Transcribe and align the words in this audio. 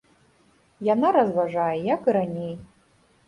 Яна 0.93 1.07
разважае 1.17 1.75
як 1.93 2.01
і 2.13 2.15
раней. 2.17 2.53